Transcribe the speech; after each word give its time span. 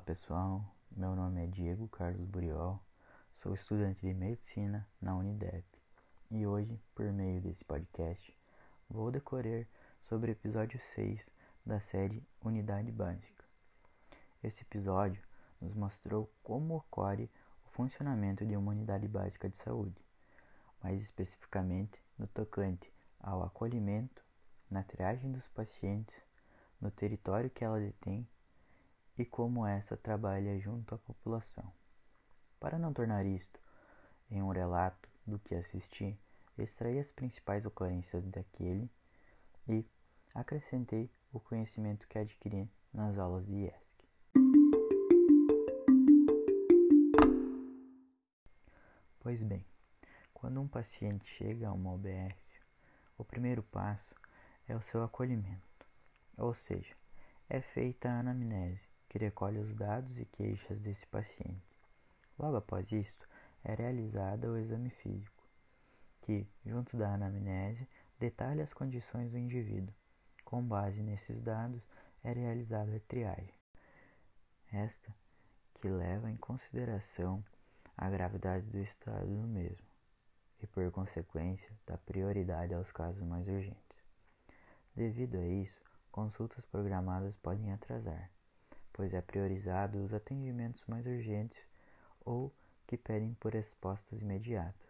pessoal, 0.00 0.62
meu 0.94 1.16
nome 1.16 1.42
é 1.42 1.46
Diego 1.46 1.88
Carlos 1.88 2.26
Buriol, 2.26 2.78
sou 3.32 3.54
estudante 3.54 4.06
de 4.06 4.12
medicina 4.12 4.86
na 5.00 5.16
Unidep. 5.16 5.64
E 6.30 6.46
hoje, 6.46 6.78
por 6.94 7.10
meio 7.10 7.40
desse 7.40 7.64
podcast, 7.64 8.38
vou 8.86 9.10
decorrer 9.10 9.66
sobre 9.98 10.30
o 10.30 10.32
episódio 10.32 10.78
6 10.94 11.26
da 11.64 11.80
série 11.80 12.22
Unidade 12.44 12.92
Básica. 12.92 13.44
Esse 14.44 14.60
episódio 14.60 15.22
nos 15.58 15.72
mostrou 15.72 16.30
como 16.42 16.76
ocorre 16.76 17.30
o 17.64 17.70
funcionamento 17.70 18.44
de 18.44 18.54
uma 18.54 18.72
unidade 18.72 19.08
básica 19.08 19.48
de 19.48 19.56
saúde, 19.56 20.04
mais 20.82 21.00
especificamente 21.00 21.98
no 22.18 22.26
tocante 22.26 22.92
ao 23.18 23.42
acolhimento, 23.42 24.22
na 24.70 24.82
triagem 24.82 25.32
dos 25.32 25.48
pacientes, 25.48 26.14
no 26.78 26.90
território 26.90 27.48
que 27.48 27.64
ela 27.64 27.80
detém 27.80 28.28
e 29.22 29.24
como 29.24 29.64
essa 29.64 29.96
trabalha 29.96 30.58
junto 30.58 30.96
à 30.96 30.98
população. 30.98 31.72
Para 32.58 32.76
não 32.76 32.92
tornar 32.92 33.24
isto 33.24 33.60
em 34.28 34.42
um 34.42 34.48
relato 34.48 35.08
do 35.24 35.38
que 35.38 35.54
assisti, 35.54 36.18
extraí 36.58 36.98
as 36.98 37.12
principais 37.12 37.64
ocorrências 37.64 38.26
daquele 38.26 38.90
e 39.68 39.86
acrescentei 40.34 41.08
o 41.32 41.38
conhecimento 41.38 42.08
que 42.08 42.18
adquiri 42.18 42.68
nas 42.92 43.16
aulas 43.16 43.46
de 43.46 43.52
IESC. 43.52 43.94
Pois 49.20 49.40
bem, 49.44 49.64
quando 50.34 50.60
um 50.60 50.66
paciente 50.66 51.30
chega 51.36 51.68
a 51.68 51.72
uma 51.72 51.92
OBS, 51.92 52.60
o 53.16 53.24
primeiro 53.24 53.62
passo 53.62 54.16
é 54.66 54.74
o 54.74 54.82
seu 54.82 55.04
acolhimento, 55.04 55.86
ou 56.36 56.52
seja, 56.54 56.96
é 57.48 57.60
feita 57.60 58.10
a 58.10 58.18
anamnese, 58.18 58.91
que 59.12 59.18
recolhe 59.18 59.58
os 59.58 59.74
dados 59.74 60.18
e 60.18 60.24
queixas 60.24 60.80
desse 60.80 61.06
paciente. 61.08 61.62
Logo 62.38 62.56
após 62.56 62.90
isto, 62.90 63.28
é 63.62 63.74
realizado 63.74 64.46
o 64.46 64.56
exame 64.56 64.88
físico, 64.88 65.46
que, 66.22 66.48
junto 66.64 66.96
da 66.96 67.12
anamnese, 67.12 67.86
detalha 68.18 68.64
as 68.64 68.72
condições 68.72 69.30
do 69.30 69.36
indivíduo. 69.36 69.94
Com 70.46 70.62
base 70.62 71.02
nesses 71.02 71.42
dados, 71.42 71.82
é 72.24 72.32
realizada 72.32 72.96
a 72.96 73.00
triagem. 73.00 73.52
Esta 74.72 75.14
que 75.74 75.88
leva 75.88 76.30
em 76.30 76.36
consideração 76.38 77.44
a 77.98 78.08
gravidade 78.08 78.64
do 78.70 78.78
estado 78.78 79.26
do 79.26 79.46
mesmo 79.46 79.86
e, 80.62 80.66
por 80.66 80.90
consequência, 80.90 81.70
dá 81.86 81.98
prioridade 81.98 82.72
aos 82.72 82.90
casos 82.90 83.22
mais 83.22 83.46
urgentes. 83.46 83.76
Devido 84.96 85.36
a 85.36 85.46
isso, 85.46 85.84
consultas 86.10 86.64
programadas 86.64 87.36
podem 87.36 87.72
atrasar 87.72 88.30
pois 88.92 89.12
é 89.14 89.20
priorizado 89.20 90.02
os 90.04 90.12
atendimentos 90.12 90.82
mais 90.86 91.06
urgentes 91.06 91.58
ou 92.24 92.52
que 92.86 92.96
pedem 92.96 93.34
por 93.34 93.52
respostas 93.52 94.20
imediatas, 94.20 94.88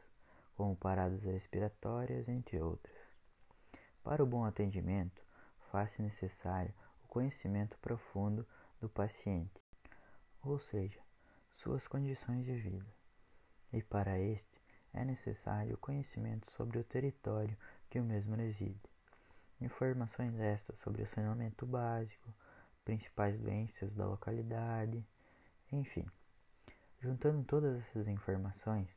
como 0.56 0.77
paradas 0.77 1.22
respiratórias, 1.22 2.28
entre 2.28 2.61
outras. 2.61 2.97
Para 4.03 4.22
o 4.22 4.27
bom 4.27 4.44
atendimento, 4.44 5.22
faz-se 5.70 6.03
necessário 6.03 6.75
o 7.05 7.09
conhecimento 7.09 7.78
profundo 7.78 8.47
do 8.81 8.89
paciente, 8.89 9.62
ou 10.42 10.59
seja, 10.59 11.00
suas 11.50 11.87
condições 11.87 12.44
de 12.44 12.55
vida. 12.55 12.92
E 13.72 13.83
para 13.83 14.19
este 14.19 14.61
é 14.92 15.05
necessário 15.05 15.75
o 15.75 15.78
conhecimento 15.78 16.50
sobre 16.53 16.78
o 16.78 16.84
território 16.84 17.56
que 17.89 18.00
o 18.00 18.05
mesmo 18.05 18.34
reside. 18.34 18.91
Informações 19.61 20.39
estas 20.41 20.78
sobre 20.78 21.03
o 21.03 21.06
saneamento 21.06 21.64
básico, 21.64 22.34
principais 22.84 23.38
doenças 23.41 23.92
da 23.94 24.06
localidade, 24.06 25.05
enfim. 25.70 26.06
Juntando 27.00 27.43
todas 27.44 27.81
essas 27.82 28.09
informações, 28.09 28.88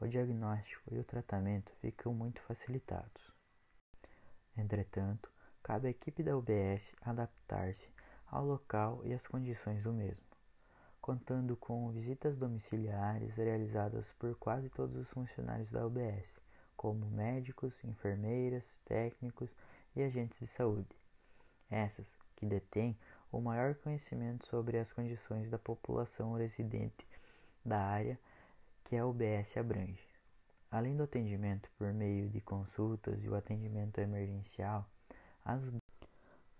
o 0.00 0.06
diagnóstico 0.06 0.94
e 0.94 0.98
o 0.98 1.04
tratamento 1.04 1.72
ficam 1.80 2.12
muito 2.12 2.40
facilitados. 2.42 3.32
Entretanto, 4.56 5.30
cabe 5.62 5.88
à 5.88 5.90
equipe 5.90 6.22
da 6.22 6.36
UBS 6.36 6.94
adaptar-se 7.02 7.88
ao 8.26 8.44
local 8.44 9.00
e 9.04 9.12
às 9.12 9.26
condições 9.26 9.82
do 9.82 9.92
mesmo, 9.92 10.24
contando 11.00 11.56
com 11.56 11.90
visitas 11.90 12.36
domiciliares 12.36 13.34
realizadas 13.36 14.10
por 14.14 14.34
quase 14.36 14.68
todos 14.70 14.96
os 14.96 15.10
funcionários 15.10 15.70
da 15.70 15.86
UBS, 15.86 16.26
como 16.76 17.06
médicos, 17.10 17.72
enfermeiras, 17.84 18.64
técnicos 18.84 19.50
e 19.94 20.02
agentes 20.02 20.38
de 20.40 20.48
saúde. 20.48 20.96
Essas 21.70 22.06
que 22.34 22.44
detêm 22.44 22.98
o 23.32 23.40
maior 23.40 23.74
conhecimento 23.76 24.46
sobre 24.46 24.78
as 24.78 24.92
condições 24.92 25.50
da 25.50 25.58
população 25.58 26.34
residente 26.34 27.08
da 27.64 27.80
área 27.80 28.18
que 28.84 28.94
a 28.94 29.06
UBS 29.06 29.56
abrange. 29.56 30.06
Além 30.70 30.94
do 30.94 31.04
atendimento 31.04 31.70
por 31.78 31.94
meio 31.94 32.28
de 32.28 32.42
consultas 32.42 33.24
e 33.24 33.28
o 33.30 33.34
atendimento 33.34 33.98
emergencial, 33.98 34.86
as, 35.42 35.62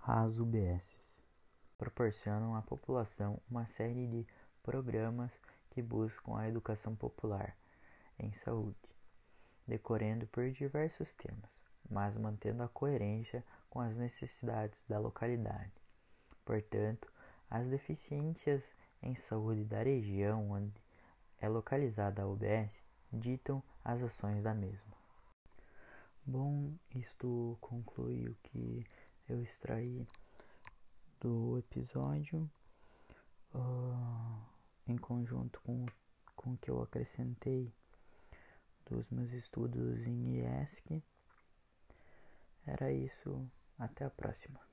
as 0.00 0.38
UBSs 0.38 1.12
proporcionam 1.76 2.56
à 2.56 2.62
população 2.62 3.38
uma 3.50 3.66
série 3.66 4.06
de 4.06 4.26
programas 4.62 5.38
que 5.70 5.82
buscam 5.82 6.38
a 6.38 6.48
educação 6.48 6.96
popular 6.96 7.54
em 8.18 8.32
saúde, 8.32 8.76
decorrendo 9.66 10.26
por 10.28 10.50
diversos 10.50 11.12
temas, 11.14 11.50
mas 11.90 12.16
mantendo 12.16 12.62
a 12.62 12.68
coerência 12.68 13.44
com 13.68 13.80
as 13.80 13.94
necessidades 13.94 14.82
da 14.88 14.98
localidade. 14.98 15.81
Portanto, 16.44 17.10
as 17.50 17.66
deficiências 17.68 18.62
em 19.02 19.14
saúde 19.14 19.64
da 19.64 19.82
região 19.82 20.50
onde 20.50 20.72
é 21.40 21.48
localizada 21.48 22.22
a 22.22 22.26
UBS 22.26 22.72
ditam 23.12 23.62
as 23.84 24.02
ações 24.02 24.42
da 24.42 24.54
mesma. 24.54 24.92
Bom, 26.24 26.72
isto 26.94 27.58
conclui 27.60 28.28
o 28.28 28.34
que 28.44 28.86
eu 29.28 29.42
extraí 29.42 30.06
do 31.20 31.58
episódio 31.58 32.48
uh, 33.54 34.42
em 34.86 34.96
conjunto 34.96 35.60
com, 35.62 35.84
com 36.36 36.52
o 36.52 36.58
que 36.58 36.70
eu 36.70 36.80
acrescentei 36.80 37.72
dos 38.88 39.08
meus 39.10 39.32
estudos 39.32 40.06
em 40.06 40.36
IESC. 40.36 41.02
Era 42.66 42.92
isso, 42.92 43.44
até 43.78 44.04
a 44.04 44.10
próxima. 44.10 44.71